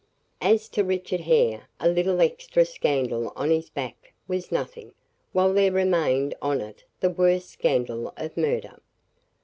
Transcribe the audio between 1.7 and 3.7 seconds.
a little extra scandal on his